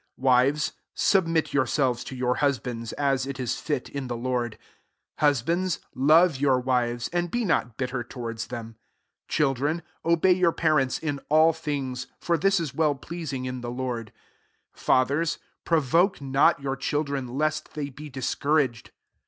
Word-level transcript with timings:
18 0.17 0.23
Wives, 0.23 0.71
submit 0.95 1.45
yoors^ves 1.51 2.03
to 2.05 2.15
your 2.15 2.37
husbands, 2.37 2.91
as 2.93 3.27
it 3.27 3.39
is 3.39 3.59
fit, 3.59 3.87
in 3.87 4.07
the 4.07 4.17
Lord. 4.17 4.53
19 4.53 4.59
Husbands, 5.29 5.79
love 5.93 6.39
your 6.39 6.59
wives, 6.59 7.07
and 7.13 7.29
be 7.29 7.45
not 7.45 7.77
bitter 7.77 8.03
towards 8.03 8.47
them. 8.47 8.77
20 9.27 9.27
Children, 9.27 9.81
obey 10.03 10.31
your 10.31 10.51
parents 10.53 10.97
in 10.97 11.19
all 11.29 11.53
things; 11.53 12.07
for 12.19 12.35
this 12.35 12.59
is 12.59 12.73
well 12.73 12.95
pleasing 12.95 13.45
in 13.45 13.61
the 13.61 13.69
Lord* 13.69 14.07
21 14.71 14.73
Fathers, 14.73 15.37
provoke 15.65 16.19
not 16.19 16.59
your 16.59 16.75
children, 16.75 17.37
lest 17.37 17.75
they 17.75 17.89
be 17.91 18.09
4Us* 18.09 18.39
couraged. 18.39 18.89